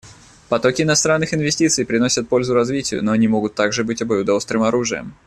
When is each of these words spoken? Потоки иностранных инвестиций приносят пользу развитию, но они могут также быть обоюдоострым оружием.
Потоки 0.49 0.81
иностранных 0.81 1.31
инвестиций 1.31 1.85
приносят 1.85 2.27
пользу 2.27 2.55
развитию, 2.55 3.03
но 3.05 3.11
они 3.11 3.27
могут 3.27 3.53
также 3.53 3.83
быть 3.83 4.01
обоюдоострым 4.01 4.63
оружием. 4.63 5.13